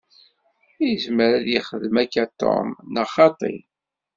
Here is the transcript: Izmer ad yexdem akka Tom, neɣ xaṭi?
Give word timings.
Izmer 0.91 1.31
ad 1.37 1.45
yexdem 1.51 1.95
akka 2.03 2.25
Tom, 2.39 2.67
neɣ 2.93 3.07
xaṭi? 3.15 3.55